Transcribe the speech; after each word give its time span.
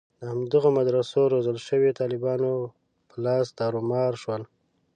د 0.19 0.21
همدغو 0.33 0.69
مدرسو 0.79 1.19
روزل 1.33 1.57
شویو 1.67 1.97
طالبانو 1.99 2.51
په 3.09 3.15
لاس 3.25 3.45
تارومار 3.59 4.11
شول. 4.23 4.43